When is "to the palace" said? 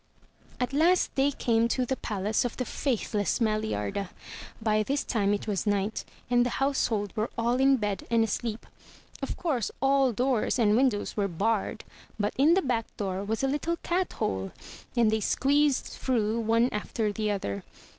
1.67-2.43